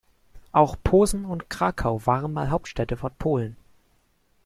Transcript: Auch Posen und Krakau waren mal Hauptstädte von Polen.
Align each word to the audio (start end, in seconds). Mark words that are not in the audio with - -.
Auch 0.51 0.77
Posen 0.83 1.25
und 1.25 1.51
Krakau 1.51 2.03
waren 2.07 2.33
mal 2.33 2.49
Hauptstädte 2.49 2.97
von 2.97 3.11
Polen. 3.19 3.55